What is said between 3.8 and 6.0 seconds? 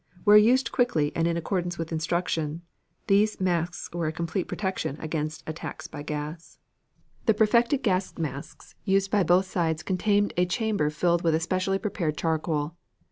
were a complete protection against attacks